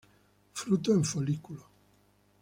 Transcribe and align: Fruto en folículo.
Fruto 0.59 0.93
en 0.95 1.03
folículo. 1.05 1.63